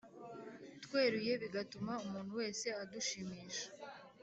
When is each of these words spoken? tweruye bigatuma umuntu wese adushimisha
tweruye 0.83 1.33
bigatuma 1.41 1.93
umuntu 2.05 2.31
wese 2.39 2.67
adushimisha 2.81 3.67